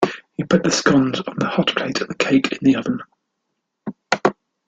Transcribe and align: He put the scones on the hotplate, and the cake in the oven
He 0.33 0.43
put 0.43 0.63
the 0.63 0.71
scones 0.71 1.19
on 1.19 1.35
the 1.37 1.45
hotplate, 1.45 2.01
and 2.01 2.09
the 2.09 2.15
cake 2.15 2.51
in 2.53 2.57
the 2.63 2.75
oven 2.75 3.01